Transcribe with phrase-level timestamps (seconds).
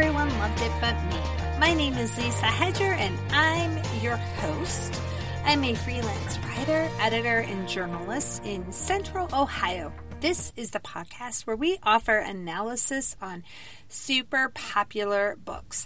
[0.00, 1.58] everyone loved it but me.
[1.58, 4.94] My name is Lisa Hedger and I'm your host.
[5.44, 9.92] I'm a freelance writer, editor, and journalist in Central Ohio.
[10.20, 13.42] This is the podcast where we offer analysis on
[13.88, 15.84] super popular books.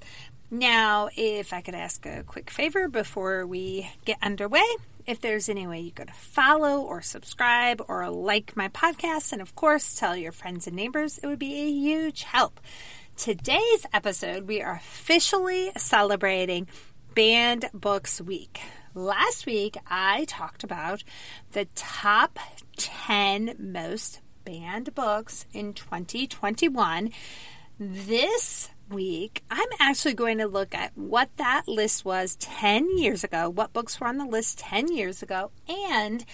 [0.50, 4.66] Now, if I could ask a quick favor before we get underway,
[5.06, 9.54] if there's any way you could follow or subscribe or like my podcast, and of
[9.54, 12.60] course, tell your friends and neighbors, it would be a huge help.
[13.22, 16.66] Today's episode, we are officially celebrating
[17.14, 18.60] Banned Books Week.
[18.94, 21.04] Last week, I talked about
[21.52, 22.40] the top
[22.76, 27.10] 10 most banned books in 2021.
[27.78, 33.48] This week, I'm actually going to look at what that list was 10 years ago,
[33.48, 36.24] what books were on the list 10 years ago, and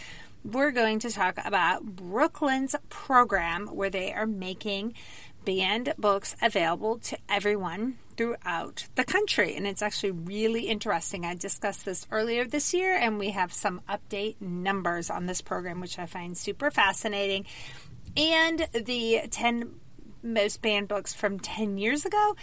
[0.45, 4.95] we're going to talk about Brooklyn's program where they are making
[5.49, 9.57] banned books available to everyone throughout the country.
[9.57, 11.25] And it's actually really interesting.
[11.25, 15.81] I discussed this earlier this year, and we have some update numbers on this program,
[15.81, 17.47] which I find super fascinating.
[18.15, 19.73] And the 10
[20.23, 22.37] most banned books from 10 years ago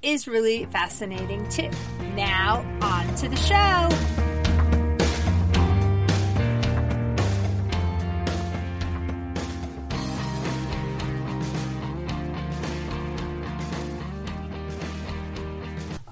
[0.00, 1.70] is really fascinating too.
[2.14, 4.33] Now, on to the show.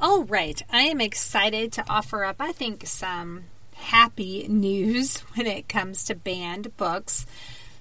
[0.03, 3.45] All right, I am excited to offer up, I think, some
[3.77, 7.25] happy news when it comes to banned books.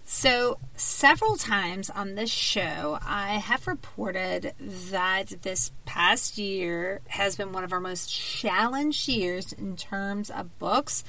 [0.05, 7.53] So, several times on this show, I have reported that this past year has been
[7.53, 11.03] one of our most challenged years in terms of books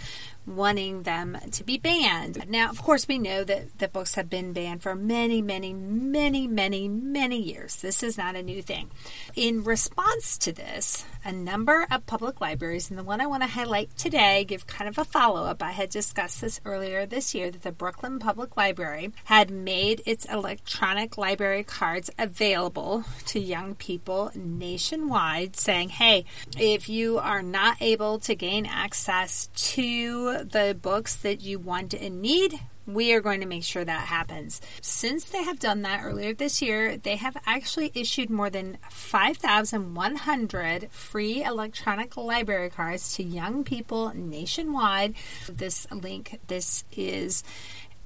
[0.47, 2.49] wanting them to be banned.
[2.49, 6.47] Now, of course, we know that, that books have been banned for many, many, many,
[6.47, 7.77] many, many years.
[7.77, 8.91] This is not a new thing.
[9.37, 13.49] In response to this, a number of public libraries, and the one I want to
[13.49, 15.63] highlight today, give kind of a follow up.
[15.63, 20.25] I had discussed this earlier this year that the Brooklyn Public Library had made its
[20.25, 26.25] electronic library cards available to young people nationwide, saying, hey,
[26.59, 32.23] if you are not able to gain access to the books that you want and
[32.23, 34.61] need, we are going to make sure that happens.
[34.81, 40.91] Since they have done that earlier this year, they have actually issued more than 5,100
[40.91, 45.15] free electronic library cards to young people nationwide.
[45.49, 47.45] This link, this is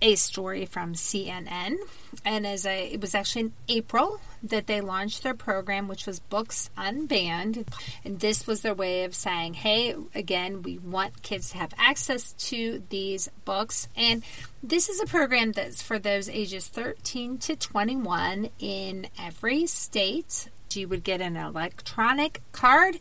[0.01, 1.77] a story from CNN.
[2.25, 6.21] And as I, it was actually in April that they launched their program, which was
[6.21, 7.67] Books Unbanned.
[8.05, 12.33] And this was their way of saying, hey, again, we want kids to have access
[12.33, 13.89] to these books.
[13.97, 14.23] And
[14.63, 20.49] this is a program that's for those ages 13 to 21 in every state.
[20.77, 22.99] You would get an electronic card.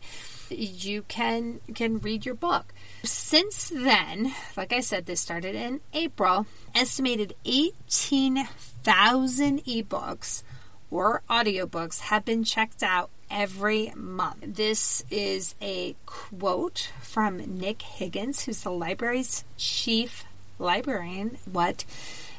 [0.48, 2.72] You can can read your book.
[3.02, 10.42] Since then, like I said, this started in April, estimated 18,000 ebooks
[10.90, 14.38] or audiobooks have been checked out every month.
[14.42, 20.24] This is a quote from Nick Higgins, who's the library's chief
[20.58, 21.84] librarian, what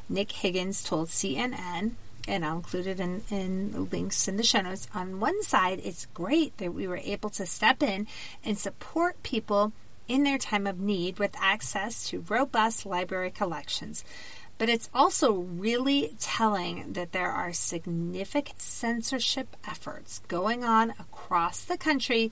[0.10, 1.92] Nick Higgins told CNN.
[2.28, 4.88] And I'll include it in, in links in the show notes.
[4.94, 8.08] On one side, it's great that we were able to step in
[8.44, 9.72] and support people
[10.08, 14.04] in their time of need with access to robust library collections.
[14.58, 21.78] But it's also really telling that there are significant censorship efforts going on across the
[21.78, 22.32] country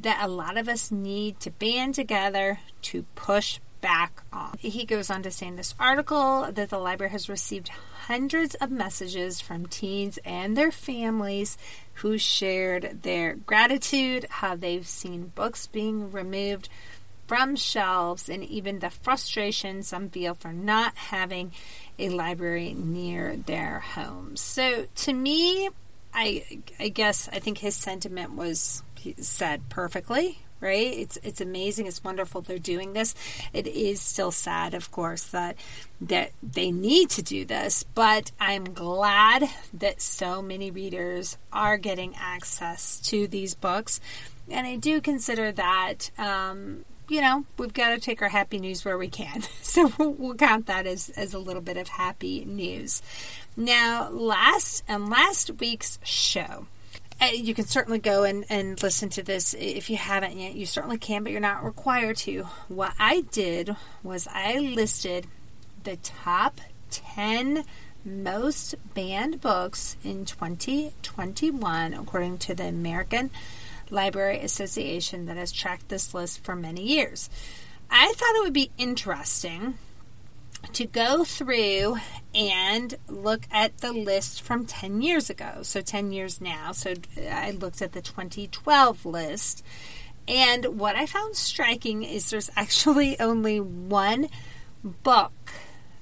[0.00, 4.56] that a lot of us need to band together to push back on.
[4.58, 8.70] He goes on to say in this article that the library has received hundreds of
[8.70, 11.56] messages from teens and their families
[11.94, 16.68] who shared their gratitude, how they've seen books being removed
[17.26, 21.52] from shelves and even the frustration some feel for not having
[21.98, 24.40] a library near their homes.
[24.40, 25.68] So to me,
[26.12, 28.82] I I guess I think his sentiment was
[29.18, 30.98] said perfectly, right?
[30.98, 33.14] It's it's amazing, it's wonderful they're doing this.
[33.52, 35.56] It is still sad, of course, that
[36.00, 42.14] that they need to do this, but I'm glad that so many readers are getting
[42.18, 44.00] access to these books.
[44.50, 48.84] And I do consider that um, you know, we've got to take our happy news
[48.84, 49.42] where we can.
[49.62, 53.02] So we'll, we'll count that as, as a little bit of happy news.
[53.56, 56.66] Now, last and last week's show.
[57.32, 60.54] You can certainly go and, and listen to this if you haven't yet.
[60.54, 62.44] You certainly can, but you're not required to.
[62.68, 65.26] What I did was I listed
[65.84, 67.64] the top 10
[68.04, 73.30] most banned books in 2021, according to the American
[73.90, 77.28] Library Association that has tracked this list for many years.
[77.90, 79.74] I thought it would be interesting
[80.74, 81.96] to go through
[82.34, 85.62] and look at the list from 10 years ago.
[85.62, 86.72] So 10 years now.
[86.72, 86.94] So
[87.30, 89.64] I looked at the 2012 list.
[90.28, 94.28] And what I found striking is there's actually only one
[94.82, 95.32] book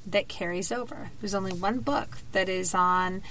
[0.06, 1.10] that carries over.
[1.20, 3.22] There's only one book that is on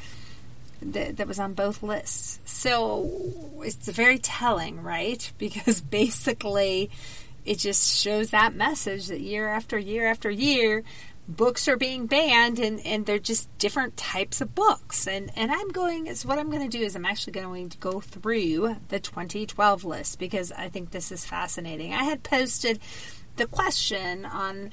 [0.82, 2.40] that, that was on both lists.
[2.46, 3.10] So
[3.60, 5.32] it's very telling, right?
[5.38, 6.90] Because basically
[7.46, 10.84] it just shows that message that year after year after year
[11.28, 15.08] books are being banned and, and they're just different types of books.
[15.08, 17.78] And, and I'm going, is what I'm going to do is I'm actually going to
[17.78, 21.94] go through the 2012 list because I think this is fascinating.
[21.94, 22.80] I had posted
[23.36, 24.72] the question on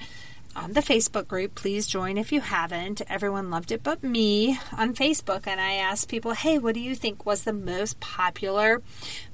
[0.56, 1.54] on the Facebook group.
[1.54, 3.02] Please join if you haven't.
[3.08, 5.46] Everyone loved it but me on Facebook.
[5.46, 8.82] And I asked people, hey, what do you think was the most popular,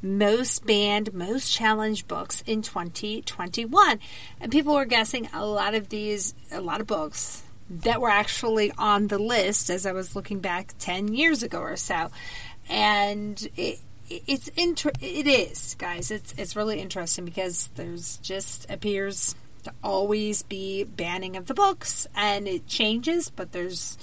[0.02, 3.99] most banned, most challenged books in 2021?
[4.40, 8.73] And people were guessing a lot of these, a lot of books that were actually
[8.76, 12.11] on the list as I was looking back 10 years ago or so.
[12.69, 19.37] And it, it's inter- it is guys it's it's really interesting because there's just appears
[19.61, 23.99] to always be banning of the books, and it changes, but there's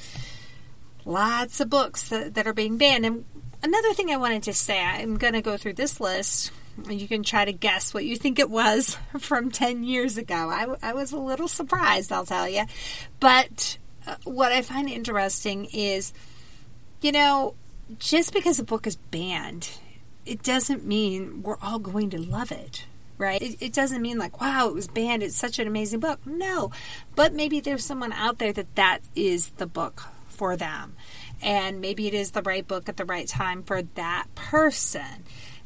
[1.06, 3.06] lots of books that, that are being banned.
[3.06, 3.26] And
[3.64, 6.52] another thing I wanted to say, I'm going to go through this list.
[6.78, 10.36] And you can try to guess what you think it was from 10 years ago.
[10.36, 12.66] I, I was a little surprised, I'll tell you.
[13.20, 16.14] But uh, what I find interesting is,
[17.02, 17.56] you know,
[17.98, 19.70] just because a book is banned,
[20.26, 22.86] it doesn't mean we're all going to love it
[23.18, 23.42] right?
[23.42, 25.24] It, it, doesn't mean like, wow, it was banned.
[25.24, 26.20] It's such an amazing book.
[26.26, 26.72] No,
[27.16, 30.96] but maybe there's someone out there that that is the book for them.
[31.42, 35.24] And maybe it is the right book at the right time for that person.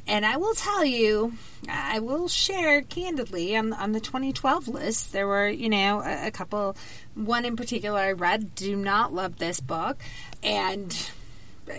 [0.07, 1.33] And I will tell you,
[1.69, 6.31] I will share candidly on, on the 2012 list, there were, you know, a, a
[6.31, 6.75] couple,
[7.13, 10.01] one in particular I read, do not love this book.
[10.41, 11.09] And,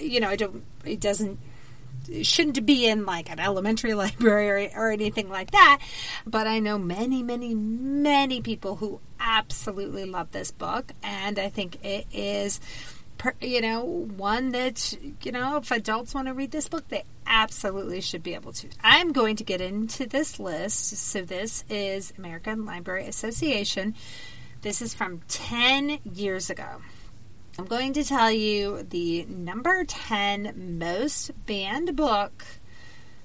[0.00, 1.38] you know, I don't, it doesn't
[2.22, 5.80] shouldn't be in like an elementary library or, or, anything like that.
[6.26, 11.84] But I know many, many, many people who absolutely love this book, and I think
[11.84, 12.60] it is.
[13.40, 18.00] You know, one that, you know, if adults want to read this book, they absolutely
[18.00, 18.68] should be able to.
[18.82, 20.96] I'm going to get into this list.
[20.96, 23.94] So, this is American Library Association.
[24.62, 26.80] This is from 10 years ago.
[27.58, 32.44] I'm going to tell you the number 10 most banned book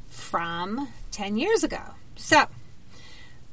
[0.10, 1.82] from 10 years ago.
[2.18, 2.46] So,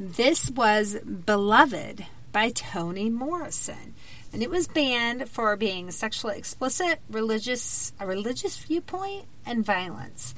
[0.00, 3.94] this was Beloved by Toni Morrison.
[4.32, 10.34] And it was banned for being sexually explicit, religious, a religious viewpoint, and violence.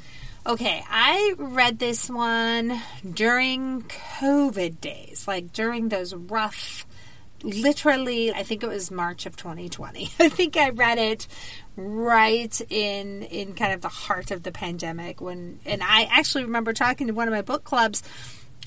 [0.46, 2.78] Okay, I read this one
[3.10, 6.86] during COVID days, like during those rough
[7.46, 10.10] literally, I think it was March of 2020.
[10.20, 11.26] I think I read it
[11.76, 16.72] right in in kind of the heart of the pandemic when and I actually remember
[16.72, 18.02] talking to one of my book clubs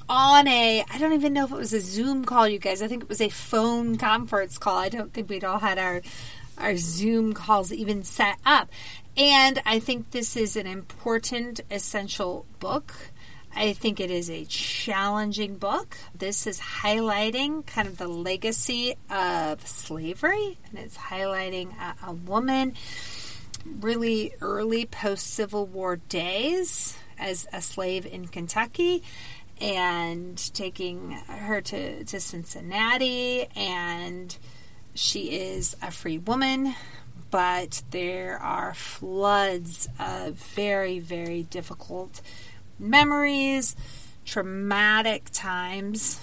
[0.08, 2.82] on a I don't even know if it was a Zoom call you guys.
[2.82, 4.78] I think it was a phone conference call.
[4.78, 6.02] I don't think we'd all had our
[6.58, 8.70] our Zoom calls even set up.
[9.18, 12.94] And I think this is an important essential book
[13.60, 15.98] I think it is a challenging book.
[16.16, 22.76] This is highlighting kind of the legacy of slavery, and it's highlighting a, a woman
[23.82, 29.04] really early post Civil War days as a slave in Kentucky
[29.60, 34.38] and taking her to, to Cincinnati and
[34.94, 36.76] she is a free woman
[37.30, 42.22] but there are floods of very very difficult
[42.80, 43.76] memories,
[44.26, 46.20] traumatic times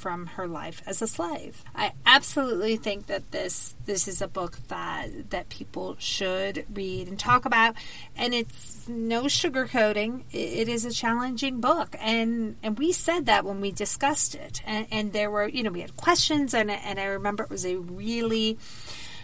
[0.00, 1.62] from her life as a slave.
[1.74, 7.18] I absolutely think that this this is a book that that people should read and
[7.18, 7.74] talk about
[8.16, 10.22] and it's no sugarcoating.
[10.32, 14.86] It is a challenging book and and we said that when we discussed it and,
[14.90, 17.76] and there were you know we had questions and and I remember it was a
[17.76, 18.56] really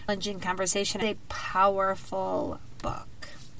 [0.07, 3.09] challenging conversation, a powerful book.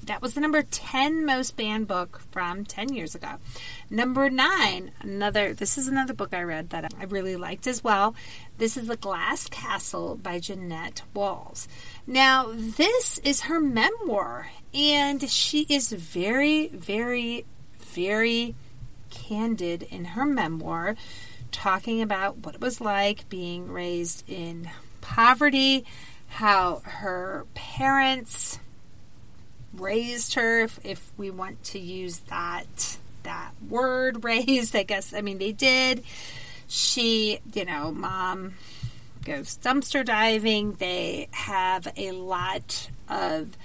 [0.07, 3.33] That was the number 10 most banned book from 10 years ago.
[3.89, 8.15] Number 9, another this is another book I read that I really liked as well.
[8.57, 11.67] This is The Glass Castle by Jeannette Walls.
[12.07, 17.45] Now, this is her memoir and she is very very
[17.79, 18.55] very
[19.09, 20.95] candid in her memoir
[21.51, 24.69] talking about what it was like being raised in
[25.01, 25.85] poverty
[26.27, 28.59] how her parents
[29.79, 35.13] raised her, if, if we want to use that that word raised, I guess.
[35.13, 36.03] I mean, they did.
[36.67, 38.55] She, you know, mom
[39.23, 40.73] goes dumpster diving.
[40.73, 43.57] They have a lot of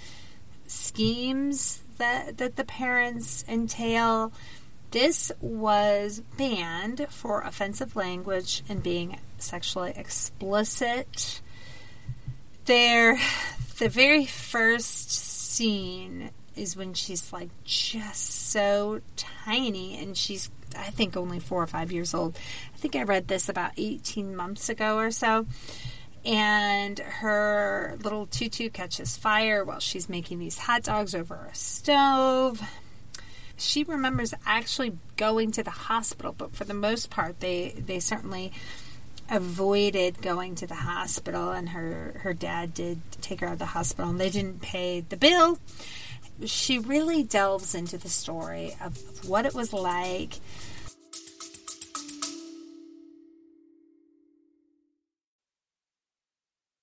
[0.66, 4.32] schemes that that the parents entail.
[4.90, 11.40] This was banned for offensive language and being sexually explicit.
[12.66, 13.18] There,
[13.78, 15.10] the very first
[15.52, 21.66] scene is when she's like just so tiny and she's I think only four or
[21.66, 22.36] five years old.
[22.74, 25.46] I think I read this about 18 months ago or so.
[26.24, 32.62] And her little tutu catches fire while she's making these hot dogs over a stove.
[33.56, 38.52] She remembers actually going to the hospital, but for the most part, they, they certainly
[39.32, 43.64] avoided going to the hospital and her her dad did take her out of the
[43.64, 45.58] hospital and they didn't pay the bill
[46.44, 50.34] she really delves into the story of, of what it was like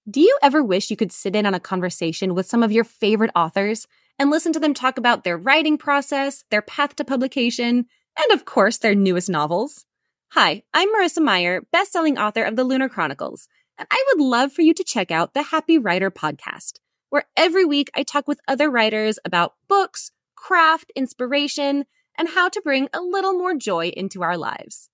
[0.09, 2.83] Do you ever wish you could sit in on a conversation with some of your
[2.83, 3.85] favorite authors
[4.17, 7.85] and listen to them talk about their writing process, their path to publication,
[8.17, 9.85] and of course, their newest novels?
[10.33, 13.47] Hi, I'm Marissa Meyer, best-selling author of The Lunar Chronicles,
[13.79, 16.73] and I would love for you to check out the Happy Writer podcast,
[17.09, 22.61] where every week I talk with other writers about books, craft, inspiration, and how to
[22.61, 24.91] bring a little more joy into our lives.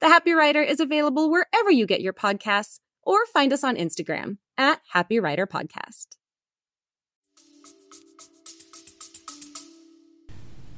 [0.00, 4.38] The Happy Writer is available wherever you get your podcasts or find us on Instagram
[4.58, 6.06] at Happy Writer Podcast.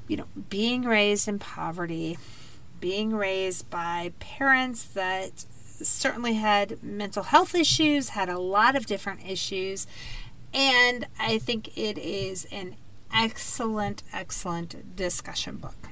[0.09, 2.19] You know, being raised in poverty,
[2.85, 5.47] being raised by parents that
[5.81, 9.87] certainly had mental health issues, had a lot of different issues,
[10.53, 12.77] and I think it is an
[13.11, 15.89] excellent, excellent discussion book.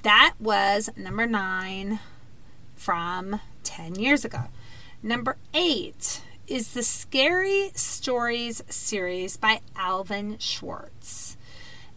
[0.00, 2.00] That was number nine
[2.74, 4.44] from 10 years ago.
[5.02, 11.36] Number eight is the Scary Stories series by Alvin Schwartz.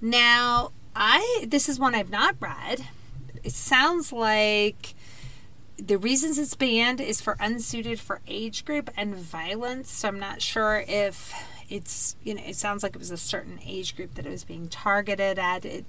[0.02, 2.86] Now, I this is one I've not read.
[3.44, 4.96] It sounds like
[5.78, 9.92] the reasons it's banned is for unsuited for age group and violence.
[9.92, 11.34] So I'm not sure if
[11.70, 14.44] it's you know it sounds like it was a certain age group that it was
[14.44, 15.66] being targeted at.
[15.66, 15.86] It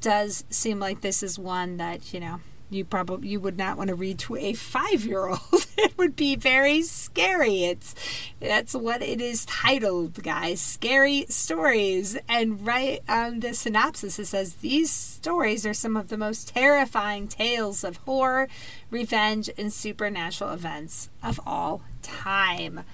[0.00, 3.88] does seem like this is one that you know you probably you would not want
[3.88, 5.66] to read to a five year old.
[5.78, 7.64] it would be very scary.
[7.64, 7.94] It's
[8.40, 10.60] that's what it is titled, guys.
[10.60, 12.16] Scary stories.
[12.28, 17.28] And right on the synopsis it says these stories are some of the most terrifying
[17.28, 18.48] tales of horror,
[18.90, 22.84] revenge, and supernatural events of all time.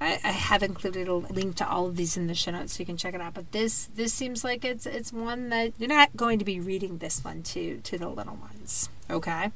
[0.00, 2.80] I, I, have included a link to all of these in the show notes so
[2.80, 3.34] you can check it out.
[3.34, 6.98] But this this seems like it's it's one that you're not going to be reading
[6.98, 8.88] this one to to the little ones.
[9.10, 9.50] Okay.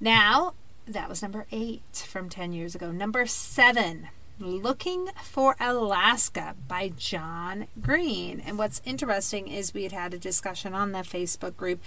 [0.00, 0.54] Now
[0.86, 2.90] that was number eight from ten years ago.
[2.90, 4.08] Number seven.
[4.38, 8.40] Looking for Alaska by John Green.
[8.40, 11.82] And what's interesting is we had had a discussion on the Facebook group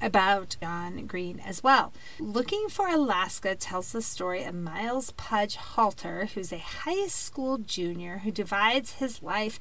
[0.00, 1.92] about John Green as well.
[2.18, 8.18] Looking for Alaska tells the story of Miles Pudge Halter, who's a high school junior
[8.18, 9.60] who divides his life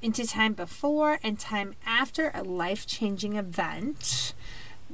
[0.00, 4.34] into time before and time after a life changing event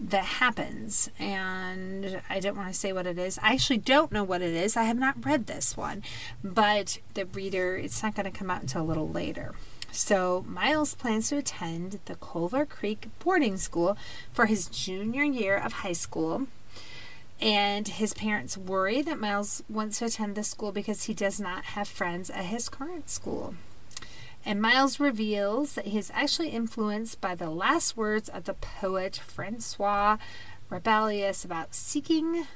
[0.01, 1.11] that happens.
[1.19, 3.39] And I don't want to say what it is.
[3.43, 4.77] I actually don't know what it is.
[4.77, 6.03] I have not read this one,
[6.45, 9.55] but the reader, it's not going to come out until a little later.
[9.91, 13.97] So Miles plans to attend the Culver Creek boarding school
[14.33, 16.47] for his junior year of high school.
[17.41, 21.65] And his parents worry that Miles wants to attend the school because he does not
[21.65, 23.55] have friends at his current school.
[24.45, 29.21] And Miles reveals that he is actually influenced by the last words of the poet
[29.25, 30.17] Francois
[30.71, 32.47] Rabelais about seeking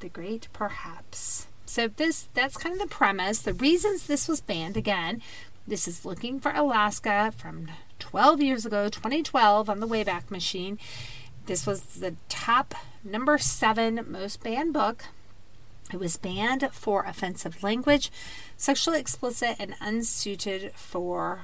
[0.00, 1.46] the great perhaps.
[1.64, 3.40] So this that's kind of the premise.
[3.40, 5.20] The reasons this was banned again
[5.68, 10.78] this is Looking for Alaska from 12 years ago, 2012, on the Wayback Machine.
[11.44, 15.04] This was the top number seven most banned book.
[15.92, 18.10] It was banned for offensive language,
[18.56, 21.42] sexually explicit, and unsuited for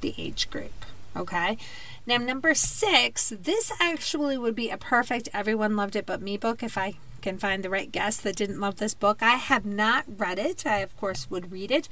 [0.00, 0.84] the age group.
[1.16, 1.58] Okay.
[2.06, 6.62] Now, number six, this actually would be a perfect Everyone Loved It But Me book
[6.62, 9.22] if I can find the right guest that didn't love this book.
[9.22, 10.66] I have not read it.
[10.66, 11.88] I, of course, would read it.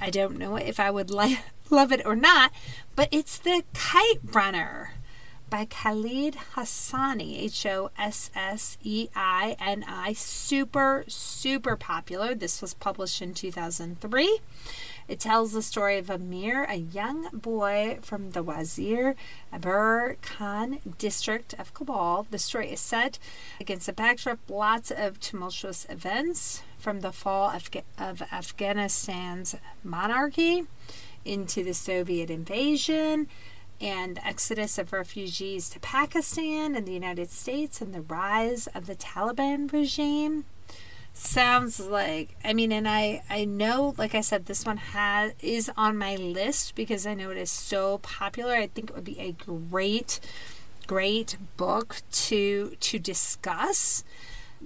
[0.00, 1.38] I don't know if I would like
[1.70, 2.52] love it or not,
[2.96, 4.92] but it's The Kite Runner
[5.50, 10.12] by Khaled Hosseini, H O S S E I N I.
[10.12, 12.34] Super, super popular.
[12.34, 14.40] This was published in 2003.
[15.06, 19.14] It tells the story of Amir, a young boy from the Wazir
[19.52, 22.26] Akbar Khan district of Kabul.
[22.30, 23.18] The story is set
[23.60, 27.68] against a backdrop lots of tumultuous events from the fall of,
[27.98, 30.64] of Afghanistan's monarchy
[31.24, 33.28] into the Soviet invasion
[33.80, 38.86] and the exodus of refugees to Pakistan and the United States and the rise of
[38.86, 40.44] the Taliban regime
[41.16, 45.70] sounds like i mean and i i know like i said this one has is
[45.76, 48.54] on my list because i know it is so popular.
[48.54, 50.20] I think it would be a great
[50.86, 54.04] great book to to discuss.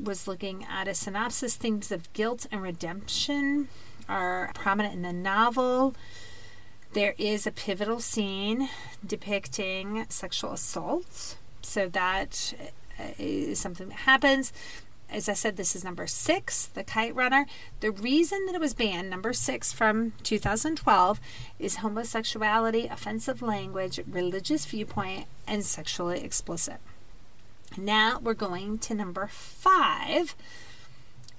[0.00, 3.68] Was looking at a synopsis themes of guilt and redemption
[4.08, 5.94] are prominent in the novel.
[6.92, 8.68] There is a pivotal scene
[9.04, 11.36] depicting sexual assault.
[11.62, 12.54] So that
[13.18, 14.52] is something that happens
[15.10, 17.46] as I said, this is number six, The Kite Runner.
[17.80, 21.20] The reason that it was banned, number six from 2012,
[21.58, 26.76] is homosexuality, offensive language, religious viewpoint, and sexually explicit.
[27.76, 30.36] Now we're going to number five.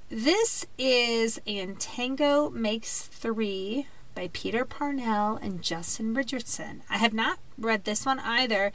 [0.10, 6.82] This is And Tango Makes Three by Peter Parnell and Justin Richardson.
[6.90, 8.72] I have not read this one either.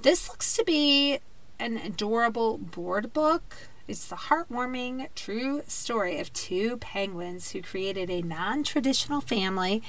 [0.00, 1.18] This looks to be
[1.58, 8.22] an adorable board book it's the heartwarming, true story of two penguins who created a
[8.22, 9.82] non traditional family.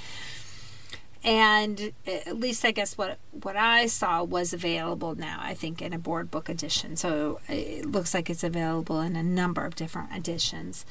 [1.23, 5.93] And at least I guess what what I saw was available now, I think, in
[5.93, 6.95] a board book edition.
[6.95, 10.83] So it looks like it's available in a number of different editions.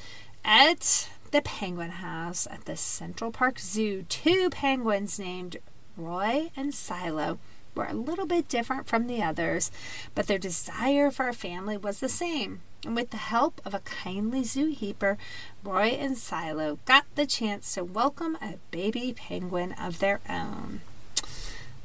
[0.45, 5.57] At the Penguin House at the Central Park Zoo, two penguins named
[5.97, 7.39] Roy and Silo
[7.75, 9.69] were a little bit different from the others,
[10.15, 13.79] but their desire for a family was the same and with the help of a
[13.79, 15.17] kindly zookeeper,
[15.63, 20.81] Roy and Silo got the chance to welcome a baby penguin of their own.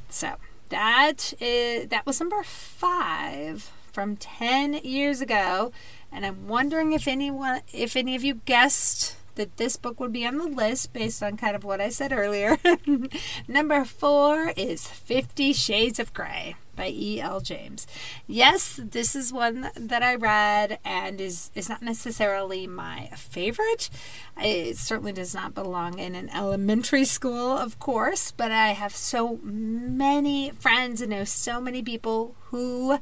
[0.09, 0.33] So
[0.69, 5.71] that is that was number five from ten years ago,
[6.11, 10.25] and I'm wondering if anyone, if any of you guessed that this book would be
[10.25, 12.57] on the list based on kind of what I said earlier.
[13.47, 17.41] number four is Fifty Shades of Grey by E.L.
[17.41, 17.85] James.
[18.25, 23.89] Yes, this is one that I read and is, is not necessarily my favorite.
[24.37, 29.39] It certainly does not belong in an elementary school, of course, but I have so
[29.43, 32.99] many friends and know so many people who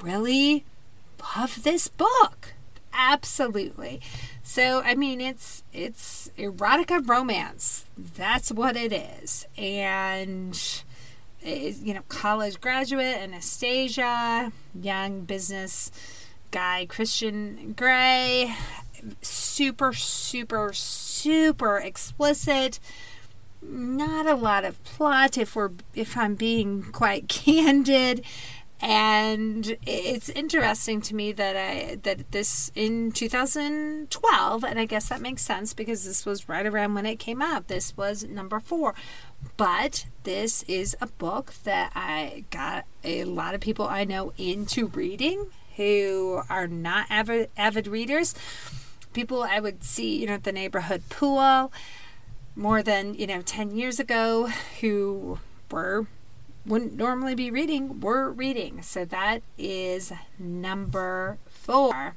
[0.00, 0.64] really
[1.36, 2.54] love this book.
[2.92, 4.00] Absolutely.
[4.42, 7.86] So I mean it's it's erotica romance.
[7.96, 9.46] That's what it is.
[9.56, 10.60] And
[11.42, 15.90] is, you know, college graduate Anastasia, young business
[16.50, 18.54] guy Christian Grey,
[19.22, 22.80] super, super, super explicit.
[23.62, 28.24] Not a lot of plot, if we're if I'm being quite candid.
[28.82, 35.20] And it's interesting to me that I that this in 2012, and I guess that
[35.20, 37.68] makes sense because this was right around when it came out.
[37.68, 38.94] This was number four
[39.56, 44.86] but this is a book that I got a lot of people I know into
[44.86, 48.34] reading who are not avid, avid readers.
[49.12, 51.72] People I would see, you know, at the neighborhood pool
[52.54, 55.38] more than, you know, 10 years ago who
[55.70, 56.06] were
[56.66, 58.82] wouldn't normally be reading were reading.
[58.82, 62.14] So that is number 4.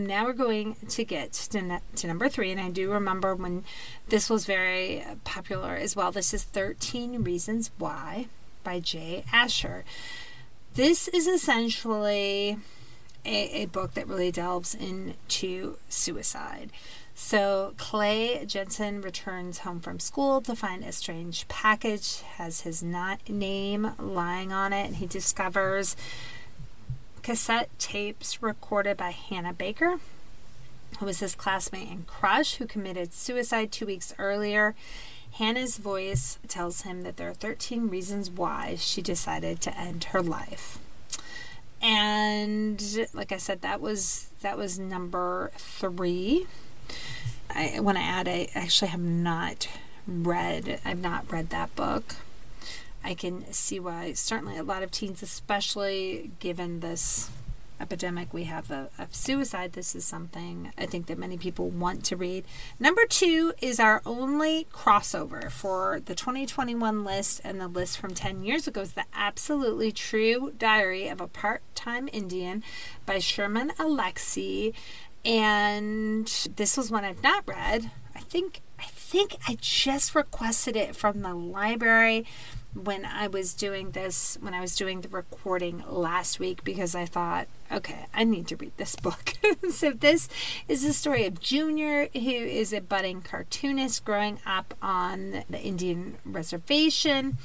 [0.00, 3.64] Now we're going to get to, to number three, and I do remember when
[4.08, 6.12] this was very popular as well.
[6.12, 8.28] This is 13 Reasons Why
[8.62, 9.82] by Jay Asher.
[10.74, 12.58] This is essentially
[13.26, 16.70] a, a book that really delves into suicide.
[17.16, 23.28] So Clay Jensen returns home from school to find a strange package has his not
[23.28, 25.96] name lying on it, and he discovers
[27.22, 29.98] cassette tapes recorded by Hannah Baker,
[30.98, 34.74] who was his classmate and crush who committed suicide two weeks earlier.
[35.32, 40.22] Hannah's voice tells him that there are 13 reasons why she decided to end her
[40.22, 40.78] life.
[41.80, 46.46] And like I said, that was that was number three.
[47.50, 49.68] I want to add, I actually have not
[50.06, 50.80] read.
[50.84, 52.16] I've not read that book.
[53.04, 57.30] I can see why certainly a lot of teens, especially given this
[57.80, 62.04] epidemic we have of, of, suicide, this is something I think that many people want
[62.06, 62.44] to read.
[62.78, 68.44] Number two is our only crossover for the 2021 list and the list from 10
[68.44, 72.62] years ago is the Absolutely True Diary of a Part Time Indian
[73.06, 74.74] by Sherman Alexie.
[75.24, 77.90] And this was one I've not read.
[78.14, 82.26] I think I think I just requested it from the library
[82.84, 87.06] when I was doing this, when I was doing the recording last week, because I
[87.06, 89.34] thought, okay, I need to read this book.
[89.70, 90.28] so, this
[90.68, 96.18] is the story of Junior, who is a budding cartoonist growing up on the Indian
[96.24, 97.38] reservation.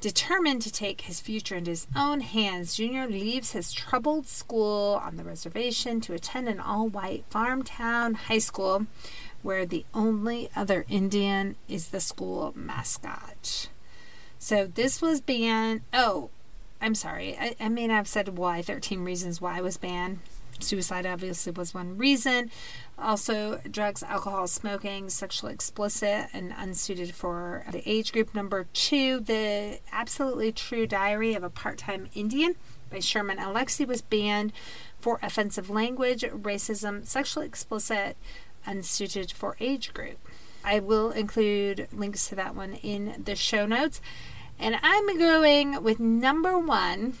[0.00, 5.16] Determined to take his future into his own hands, Junior leaves his troubled school on
[5.16, 8.86] the reservation to attend an all white farm town high school
[9.42, 13.68] where the only other Indian is the school mascot.
[14.38, 15.82] So this was banned.
[15.92, 16.30] Oh,
[16.80, 17.36] I'm sorry.
[17.38, 20.20] I, I mean, I've said why 13 reasons why it was banned.
[20.60, 22.50] Suicide obviously was one reason.
[22.98, 28.34] Also, drugs, alcohol, smoking, sexually explicit, and unsuited for the age group.
[28.34, 32.56] Number two, the absolutely true diary of a part time Indian
[32.90, 34.52] by Sherman Alexie was banned
[34.98, 38.16] for offensive language, racism, sexually explicit,
[38.66, 40.18] unsuited for age group.
[40.68, 44.02] I will include links to that one in the show notes.
[44.58, 47.14] And I'm going with number one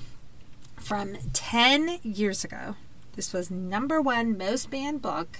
[0.76, 2.76] from 10 years ago.
[3.16, 5.38] This was number one most banned book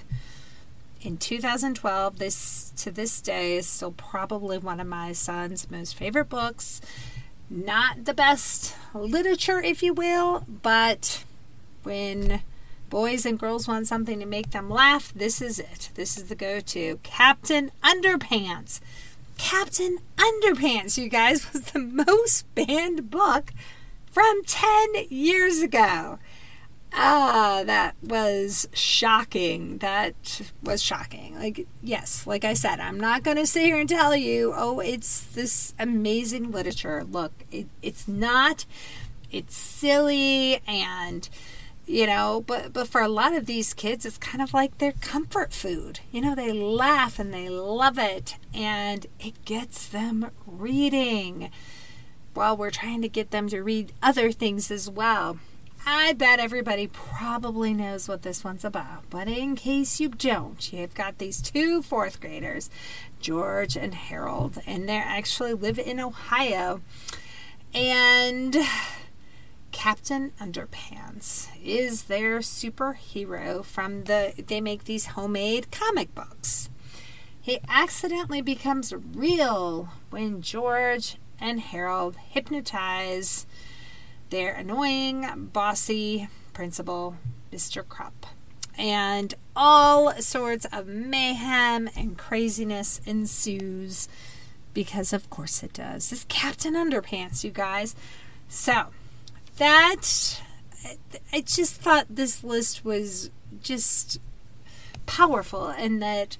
[1.02, 2.18] in 2012.
[2.18, 6.80] This to this day is still probably one of my son's most favorite books.
[7.50, 11.24] Not the best literature, if you will, but
[11.82, 12.40] when
[12.88, 15.90] boys and girls want something to make them laugh, this is it.
[15.94, 16.98] This is the go to.
[17.02, 18.80] Captain Underpants.
[19.36, 23.52] Captain Underpants, you guys, was the most banned book
[24.10, 26.18] from 10 years ago.
[26.92, 29.78] Ah, that was shocking.
[29.78, 31.36] That was shocking.
[31.38, 34.80] Like, yes, like I said, I'm not going to sit here and tell you, oh,
[34.80, 37.04] it's this amazing literature.
[37.04, 38.64] Look, it, it's not.
[39.30, 41.28] It's silly and
[41.88, 44.92] you know but but for a lot of these kids it's kind of like their
[44.92, 46.00] comfort food.
[46.12, 51.50] You know they laugh and they love it and it gets them reading
[52.34, 55.38] while we're trying to get them to read other things as well.
[55.86, 60.94] I bet everybody probably knows what this one's about but in case you don't you've
[60.94, 62.68] got these two fourth graders
[63.20, 66.80] george and harold and they actually live in ohio.
[67.74, 68.56] And
[69.78, 76.68] Captain Underpants is their superhero from the they make these homemade comic books.
[77.40, 83.46] He accidentally becomes real when George and Harold hypnotize
[84.30, 87.14] their annoying, bossy principal,
[87.52, 87.86] Mr.
[87.88, 88.26] Krupp.
[88.76, 94.08] And all sorts of mayhem and craziness ensues
[94.74, 96.10] because, of course, it does.
[96.10, 97.94] This Captain Underpants, you guys.
[98.48, 98.88] So,
[99.58, 100.40] that
[101.32, 103.30] I just thought this list was
[103.62, 104.20] just
[105.06, 106.36] powerful and that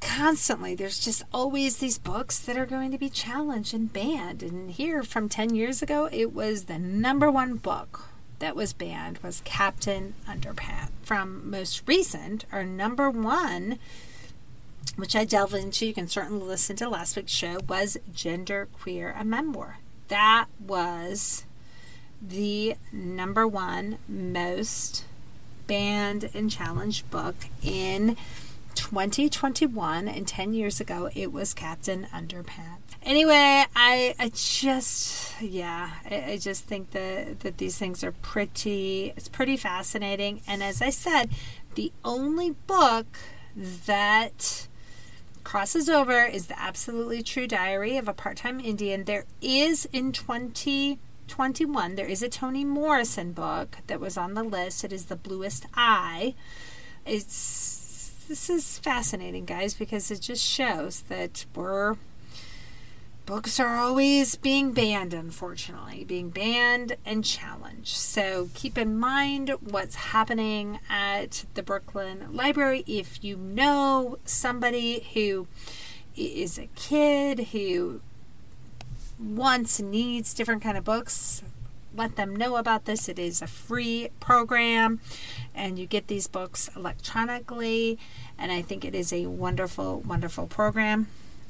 [0.00, 4.42] constantly there's just always these books that are going to be challenged and banned.
[4.42, 9.18] And here from 10 years ago it was the number one book that was banned
[9.18, 10.90] was captain underpants.
[11.02, 13.78] From most recent our number one
[14.96, 19.14] which i delved into you can certainly listen to last week's show was gender queer
[19.18, 19.78] a memoir.
[20.08, 21.44] That was
[22.28, 25.04] the number one most
[25.66, 28.16] banned and challenged book in
[28.74, 32.78] 2021 and 10 years ago it was captain underpants.
[33.02, 39.12] Anyway i i just yeah I, I, just think that that these things are pretty
[39.16, 40.40] it's pretty fascinating.
[40.46, 41.30] And as i said
[41.74, 43.06] the only book
[43.56, 44.66] that
[45.44, 49.04] crosses over is the absolutely true diary of a part-time indian.
[49.04, 54.42] There is in 20 21, there is a Toni Morrison book that was on the
[54.42, 54.84] list.
[54.84, 56.34] It is The Bluest Eye.
[57.06, 61.96] It's this is fascinating, guys, because it just shows that we're
[63.26, 67.96] books are always being banned, unfortunately, being banned and challenged.
[67.96, 72.84] So keep in mind what's happening at the Brooklyn Library.
[72.86, 75.46] If you know somebody who
[76.16, 78.00] is a kid who
[79.18, 81.42] wants needs different kind of books
[81.96, 85.00] let them know about this it is a free program
[85.54, 87.98] and you get these books electronically
[88.36, 91.06] and i think it is a wonderful wonderful program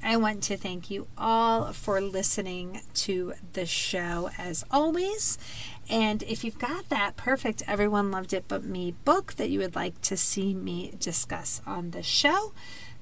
[0.06, 5.38] I want to thank you all for listening to the show as always.
[5.88, 9.74] And if you've got that perfect Everyone Loved It But Me book that you would
[9.74, 12.52] like to see me discuss on the show,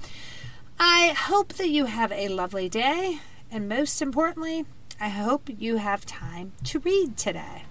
[0.83, 3.19] I hope that you have a lovely day,
[3.51, 4.64] and most importantly,
[4.99, 7.64] I hope you have time to read today.